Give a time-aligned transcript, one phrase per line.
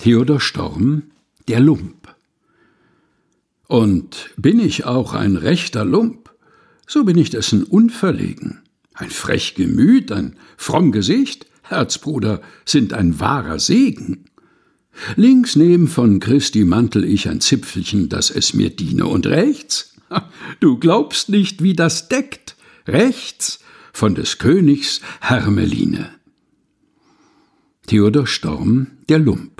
[0.00, 1.10] Theodor Storm,
[1.46, 2.08] der Lump.
[3.66, 6.30] Und bin ich auch ein rechter Lump,
[6.86, 8.62] so bin ich dessen unverlegen.
[8.94, 14.24] Ein frech Gemüt, ein fromm Gesicht, Herzbruder, sind ein wahrer Segen.
[15.16, 19.96] Links neben von Christi Mantel ich ein Zipfelchen, dass es mir diene, und rechts,
[20.60, 22.56] du glaubst nicht, wie das deckt,
[22.86, 23.60] rechts
[23.92, 26.08] von des Königs Hermeline.
[27.86, 29.59] Theodor Storm, der Lump,